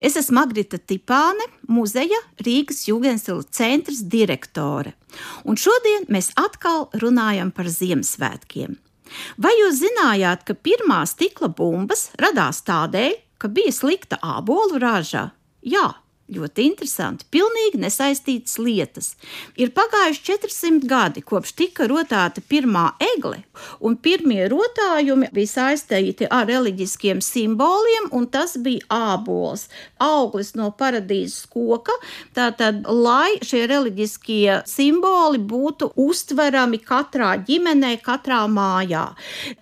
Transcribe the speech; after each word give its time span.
Es 0.00 0.14
esmu 0.16 0.38
Magrita 0.38 0.78
Tipāne, 0.80 1.44
muzeja 1.68 2.16
Rīgas 2.40 2.86
Jūgenstila 2.88 3.44
centra 3.52 3.92
direktore, 4.14 4.94
un 5.44 5.60
šodien 5.60 6.06
mēs 6.08 6.30
atkal 6.40 6.86
runājam 7.02 7.50
par 7.52 7.68
Ziemassvētkiem. 7.68 8.78
Vai 9.36 9.52
jūs 9.58 9.82
zinājāt, 9.82 10.46
ka 10.48 10.56
pirmā 10.56 11.02
stikla 11.04 11.50
bumbas 11.52 12.08
radās 12.16 12.62
tādēļ, 12.64 13.18
ka 13.36 13.50
bija 13.52 13.74
slikta 13.76 14.16
ābolu 14.24 14.80
raža? 14.80 15.30
Jā, 15.60 15.90
Ļoti 16.30 16.62
interesanti, 16.68 17.24
pilnīgi 17.34 17.80
nesaistītas 17.82 18.54
lietas. 18.62 19.14
Ir 19.58 19.72
pagājuši 19.74 20.20
400 20.28 20.86
gadi, 20.86 21.22
kopš 21.26 21.56
tika 21.58 21.88
rotāta 21.90 22.38
pirmā 22.46 22.84
egle, 23.02 23.40
un 23.82 23.96
pirmie 23.98 24.44
rotājumi 24.52 25.32
bija 25.34 25.50
saistīti 25.50 26.28
ar 26.30 26.46
reliģiskiem 26.46 27.18
simboliem, 27.24 28.06
un 28.14 28.28
tas 28.30 28.54
bija 28.62 28.86
ābols, 28.94 29.64
auglis 29.98 30.52
no 30.54 30.68
paradīzes 30.70 31.48
koka. 31.50 31.96
Tātad, 32.38 32.84
lai 32.86 33.40
šie 33.42 33.64
reliģiskie 33.72 34.60
simboli 34.70 35.42
būtu 35.42 35.90
uztverami 35.98 36.78
katrā 36.78 37.32
ģimenē, 37.48 37.96
katrā 38.06 38.44
mājā. 38.46 39.08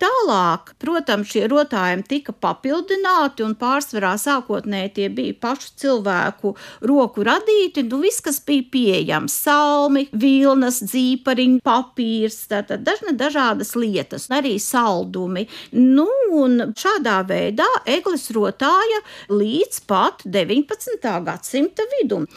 Tālāk, 0.05 0.75
protams, 0.77 1.33
šie 1.33 1.47
rotājumi 1.49 2.05
tika 2.13 2.37
papildināti, 2.37 3.41
un 3.47 3.57
pārsvarā 3.57 4.13
sākotnēji 4.21 4.95
tie 5.01 5.09
bija 5.09 5.41
pašu 5.47 5.73
cilvēku 5.81 6.53
roku 6.81 7.23
radīti, 7.25 7.83
nu 7.89 8.01
viss, 8.03 8.21
kas 8.21 8.39
bija 8.45 8.63
pieejams- 8.71 9.33
salmi, 9.45 10.07
vilnas, 10.11 10.81
dzīpariņi, 10.83 11.61
papīrs, 11.65 12.47
tātad 12.51 12.83
dažna 12.83 13.13
dažādas 13.13 13.75
lietas, 13.75 14.29
arī 14.29 14.55
saldumi. 14.59 15.47
Nu, 15.73 16.07
un 16.31 16.73
šādā 16.73 17.25
veidā 17.27 17.67
eglis 17.85 18.29
rotāja 18.31 19.01
līdz 19.29 19.81
pat 19.87 20.23
19. 20.25 21.25
gadsimta 21.25 21.83
vidum. 21.97 22.27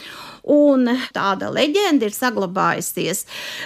Un 0.43 0.83
tāda 1.15 1.47
leģenda 1.53 2.03
ir 2.09 2.11
saglabājusies, 2.11 3.21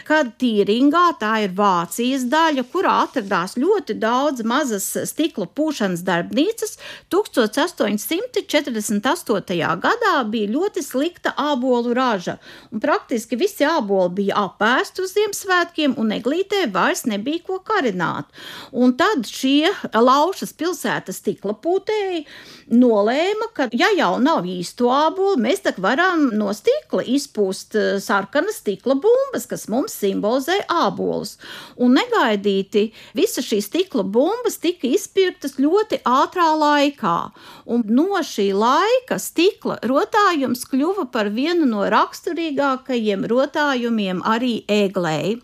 kad 0.05 0.37
Tīringā, 0.37 1.17
tā 1.21 1.43
ir 1.45 1.51
Vācijas 1.57 2.23
daļa, 2.29 2.63
kurā 2.71 2.95
atradās 3.07 3.51
ļoti 3.57 3.93
daudz 3.97 4.43
mazas 4.45 4.97
stikla 5.09 5.47
pūšanas 5.57 6.01
darbnīcas, 6.05 6.77
1848. 7.13 9.79
gadā 9.81 10.15
bija 10.29 10.46
ļoti 10.51 10.83
slikta 10.85 11.33
ābolu 11.37 11.93
raža, 11.97 12.37
un 12.71 12.81
praktiski 12.83 13.39
visi 13.39 13.65
āboli 13.67 14.13
bija 14.21 14.43
apēsti 14.47 15.03
uz 15.03 15.15
Ziemassvētkiem, 15.17 15.95
un 15.99 16.13
eglītē 16.15 16.65
vairs 16.73 17.05
nebija 17.09 17.43
ko 17.47 17.59
karināt. 17.65 18.29
Un 18.71 18.95
tad 18.99 19.27
šie 19.29 19.71
laušas 19.93 20.53
pilsētas 20.57 21.21
stikla 21.21 21.55
pūtēji 21.63 22.23
nolēma, 22.73 23.49
ka 23.55 23.69
ja 23.71 23.89
jau 23.95 24.15
nav 24.21 24.47
īsto 24.47 24.91
ābolu, 24.91 25.37
mēs 25.41 25.63
tak 25.65 25.79
varam 25.83 26.27
no 26.37 26.51
stikla 26.55 27.05
izpūst 27.07 27.77
eh, 27.77 27.87
sarkanas 28.03 28.61
stikla 28.61 28.97
bumbas, 29.01 29.47
kas 29.49 29.67
mums 29.71 29.95
simbolizē 29.97 30.59
ābolus. 30.71 31.37
Un 31.79 31.95
negaidīti 31.97 32.87
visa 33.17 33.43
šī 33.43 33.61
stikla 33.63 34.03
bumbas 34.03 34.59
tika 34.63 34.89
izpirktas 34.89 35.57
ļoti 35.61 36.01
ātrā 36.07 36.49
laikā. 36.57 37.17
Un 37.71 37.85
no 37.91 38.21
šī 38.23 38.49
laika 38.55 39.19
stikla 39.21 39.79
rotājums 40.37 40.67
kļuva 40.69 41.07
par 41.11 41.31
vienu 41.33 41.65
no 41.65 41.87
raksturīgākajiem 41.89 43.25
rotājumiem 43.25 44.21
arī 44.21 44.65
eglei. 44.69 45.41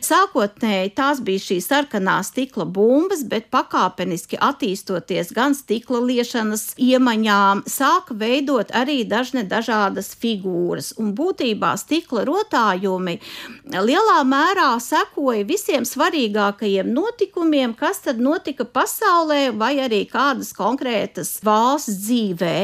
Sākotnēji 0.00 0.92
tās 0.94 1.20
bija 1.20 1.42
šīs 1.42 1.66
sarkanās 1.66 2.30
stikla 2.30 2.64
bumbas, 2.64 3.24
bet 3.26 3.50
pakāpeniski 3.50 4.38
attīstoties 4.38 5.32
gan 5.34 5.56
stikla 5.58 5.98
liešanas 6.06 6.76
iemaņām, 6.78 7.64
sāka 7.66 8.14
veidot 8.14 8.70
arī 8.70 9.02
dažne 9.04 9.42
dažādas 9.42 10.14
figūras. 10.14 10.94
Un 10.98 11.14
būtībā 11.18 11.74
stikla 11.76 12.22
rotājumi 12.28 13.18
lielā 13.74 14.22
mērā 14.22 14.78
sekoja 14.78 15.42
visiem 15.48 15.82
svarīgākajiem 15.82 16.92
notikumiem, 16.94 17.74
kas 17.74 18.04
tad 18.06 18.22
notika 18.22 18.64
pasaulē 18.64 19.50
vai 19.58 19.74
arī 19.82 20.04
kādas 20.06 20.54
konkrētas 20.54 21.40
valsts 21.42 21.98
dzīvē. 22.06 22.56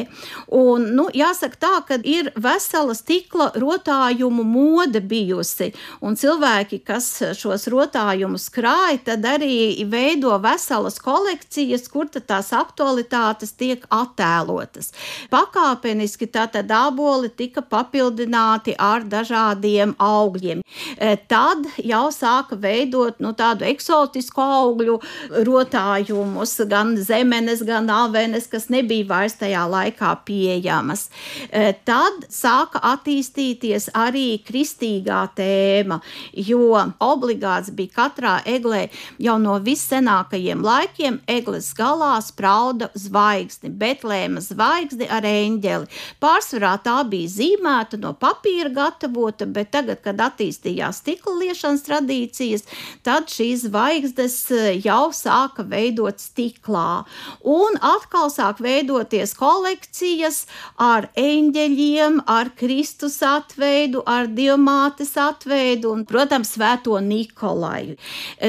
Un, 0.55 0.93
nu, 0.95 1.11
jāsaka 1.11 1.64
tā, 1.65 1.73
ka 1.89 1.99
ir 2.05 2.31
vesela 2.37 2.95
stikla 2.97 3.51
rotājumu 3.61 4.45
mode 4.45 5.01
bijusi, 5.01 5.71
un 6.05 6.19
cilvēki, 6.19 6.81
kas 6.85 7.09
šos 7.39 7.69
rotājumus 7.73 8.51
krāja, 8.55 9.01
tad 9.11 9.25
arī 9.29 9.85
veido 9.91 10.35
veselas 10.43 10.99
kolekcijas, 11.03 11.89
kur 11.93 12.11
tās 12.13 12.53
aktualitātes 12.55 13.55
tiek 13.59 13.85
attēlotas. 13.93 14.93
Pakāpeniski 15.33 16.29
tātad 16.31 16.71
āboli 16.75 17.31
tika 17.33 17.65
papildināti 17.65 18.77
ar 18.79 19.07
dažādiem 19.09 19.95
augļiem. 20.03 20.63
E, 20.97 21.15
tad 21.31 21.67
jau 21.81 22.07
sāka 22.15 22.59
veidot 22.61 23.21
nu, 23.25 23.33
tādu 23.37 23.67
eksotisku 23.69 24.43
augļu 24.45 24.99
rotājumus, 25.47 26.57
gan 26.69 26.95
zemenes, 27.01 27.65
gan 27.67 27.91
avenes, 27.93 28.49
kas 28.51 28.69
nebija 28.73 29.09
vairs 29.09 29.39
tajā 29.41 29.65
laikā 29.71 30.13
pieejamas. 30.27 31.09
E, 31.51 31.73
tad 31.87 32.27
sāka 32.33 32.81
attīstīties 32.95 33.91
arī 33.99 34.41
kristīgā 34.47 35.21
tēma, 35.37 36.01
jo 36.33 36.73
obligāts 37.05 37.73
bija 37.75 37.95
katrā 37.99 38.35
eglē 38.49 38.87
jau 39.23 39.37
no 39.43 39.57
vissenākajiem 39.65 40.63
laikiem 40.65 41.21
egles 41.31 41.71
galā 41.77 42.15
sprauda 42.25 42.91
zvaigzni, 42.99 43.73
Betlēma 43.75 44.43
zvaigzni 44.45 45.09
ar 45.11 45.27
eņģeli. 45.29 45.91
Pārsvarā 46.23 46.75
tā 46.85 46.97
bija 47.09 47.33
zīmēta 47.37 47.99
no 48.01 48.15
papīra 48.19 48.73
gatavota, 48.75 49.47
bet 49.47 49.73
tagad, 49.75 50.03
kad 50.05 50.21
attīstījās 50.29 51.03
stikla 51.03 51.37
liešanas 51.43 51.85
tradīcijas, 51.87 52.67
tad 53.07 53.31
šīs 53.33 53.67
zvaigznes 53.69 54.39
eh, 54.55 54.81
jau 54.85 55.11
sāka 55.15 55.65
veidot 55.69 56.23
stiklā. 56.23 57.05
Un 57.45 57.79
atkal 57.85 58.31
sāk 58.33 58.63
veidoties 58.65 59.35
kolekcijas 59.39 60.45
ar 60.81 61.11
eņģeļiem, 61.35 62.21
ar 62.31 62.51
Kristus 62.59 63.17
atveidu, 63.27 64.03
ar 64.07 64.29
diamātes 64.31 65.15
atveidu 65.21 65.91
un, 65.95 66.05
protams, 66.09 66.55
svēto 66.55 66.99
Nikolaju. 67.03 67.97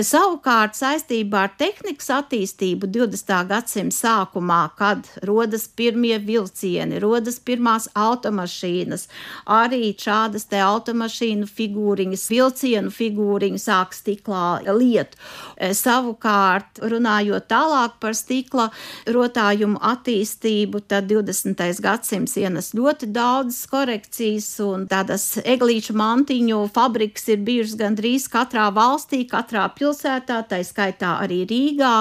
Savukārt 0.05 0.77
saistībā 0.77 1.45
ar 1.47 1.53
tehnikas 1.57 2.11
attīstību 2.19 2.89
20. 2.93 3.33
gadsimta 3.49 3.95
sākumā, 3.95 4.61
kad 4.77 5.09
rodas 5.25 5.67
pirmie 5.67 6.17
vilcieni, 6.21 6.99
rodas 7.03 7.39
pirmās 7.39 7.87
automašīnas, 7.95 9.07
arī 9.49 9.93
šādas 9.99 10.47
te 10.51 10.61
automašīnu 10.61 11.49
figūriņas, 11.49 12.27
vilcienu 12.33 12.93
figūriņas 12.93 13.67
sāk 13.69 13.95
stiklā 13.97 14.45
liet. 14.75 15.15
Savukārt, 15.57 16.83
runājot 16.83 17.49
tālāk 17.49 17.97
par 18.03 18.17
stikla 18.17 18.69
rotājumu 19.09 19.81
attīstību, 19.81 20.83
tad 20.89 21.09
20. 21.09 21.65
gadsimts 21.81 22.37
ienes 22.41 22.73
ļoti 22.75 23.07
daudzas 23.15 23.63
korekcijas 23.71 24.47
un 24.65 24.85
tādas 24.91 25.23
eglīšu 25.45 25.95
mantiņu 25.95 26.57
fabrikas 26.75 27.29
ir 27.31 27.43
bijušas 27.45 27.77
gandrīz 27.79 28.27
katrā 28.31 28.67
valstī, 28.75 29.21
katrā 29.29 29.65
pilsētā, 29.77 30.41
tā 30.49 30.59
skaitā 30.65 31.15
arī 31.23 31.43
Rīgā 31.47 31.93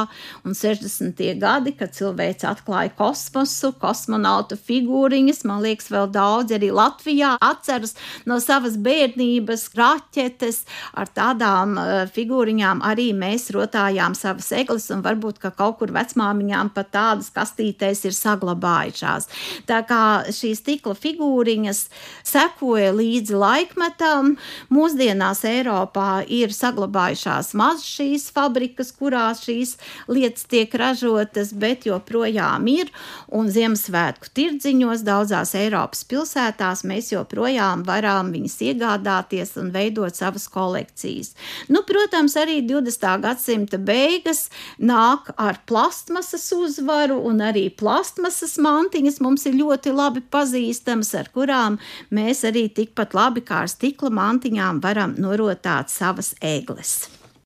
un 0.45 0.57
60. 0.59 1.21
gadi, 1.41 1.75
kad 1.79 1.95
cilvēks 1.95 2.47
atklāja 2.49 2.93
kosmosu, 2.99 3.73
kosmonautu 3.81 4.59
figūriņas. 4.59 5.45
Man 5.49 5.63
liekas, 5.65 5.91
vēl 5.95 6.11
daudz 6.15 6.57
arī 6.57 6.73
Latvijā 6.75 7.35
atceras 7.45 7.95
no 8.29 8.41
savas 8.43 8.79
bērnības 8.81 9.69
raķetes. 9.79 10.65
Ar 10.99 11.11
tādām 11.15 11.79
uh, 11.79 11.95
figūriņām 12.15 12.83
arī 12.87 13.11
mēs 13.17 13.51
rotājām 13.55 14.17
savas 14.19 14.51
eglis, 14.57 14.91
un 14.95 15.05
varbūt 15.07 15.43
kaut 15.45 15.79
kur 15.79 15.95
vecmāmiņām 15.95 16.73
pat 16.75 16.91
tādas 16.95 17.31
kastītēs 17.35 18.05
ir 18.09 18.17
saglabājušās. 18.17 19.31
Tā 19.69 19.83
kā 19.87 20.03
šīs 20.35 20.64
stikla 20.65 20.97
figūriņas 20.97 21.81
sekoja 22.25 22.95
līdzi 22.97 23.37
laikmetam, 23.37 24.35
mūsdienās 24.73 25.45
Eiropā 25.45 26.25
ir 26.33 26.55
saglabājušās 26.57 27.53
maz 27.59 27.85
šīs 27.85 28.31
fabrikas, 28.33 28.95
kurās 28.97 29.45
šīs 29.45 29.77
lietas 30.09 30.49
tiek 30.49 30.73
ražotas, 30.81 31.53
bet 31.53 31.85
joprojām 31.89 32.65
ir 32.73 32.93
un 33.29 33.51
Ziemassvētku 33.53 34.33
tirdziņos 34.35 35.05
daudzās 35.05 35.53
Eiropas 35.59 36.05
pilsētās 36.09 36.85
mēs 36.89 37.13
joprojām 37.13 37.85
varam 37.85 38.33
viņas 38.33 38.57
iegādāties 38.71 39.57
un 39.61 39.69
veidot 39.75 40.17
savas 40.17 40.49
kolekcijas. 40.49 41.35
Nu, 41.69 41.85
protams, 41.85 42.39
arī 42.41 42.63
20. 42.65 43.05
gadsimta 43.21 43.79
beigas 43.79 44.47
nāk 44.81 45.29
ar 45.37 45.61
plastmasas 45.69 46.49
uzvaru, 46.57 47.21
un 47.29 47.45
arī 47.45 47.69
plastmasas 47.69 48.57
mantiņas 48.65 49.21
mums 49.25 49.45
ir 49.51 49.59
ļoti 49.61 49.93
labi 49.95 50.25
pazīstamas, 50.55 51.15
ar 51.19 51.31
kurām 51.35 51.79
mēs 52.15 52.45
arī 52.47 52.69
tikpat 52.71 53.15
labi 53.15 53.43
kā 53.43 53.65
ar 53.65 53.69
stikla 53.69 54.11
mantiņām 54.11 54.81
varam 54.83 55.15
norotāt 55.19 55.91
savas 55.91 56.35
egles. 56.41 57.24